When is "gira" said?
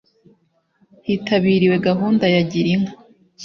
2.49-2.69